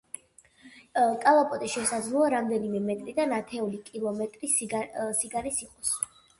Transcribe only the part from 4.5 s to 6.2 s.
სიგანის იყოს.